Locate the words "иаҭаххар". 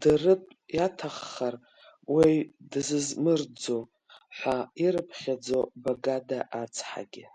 0.76-1.54